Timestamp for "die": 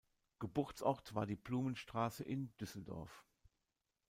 1.27-1.35